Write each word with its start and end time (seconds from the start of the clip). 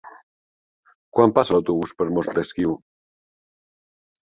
Quan 1.17 1.35
passa 1.35 1.55
l'autobús 1.57 1.95
per 2.01 2.09
Montesquiu? 2.17 2.75